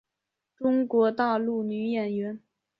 [0.55, 2.41] 中国大陆女演员。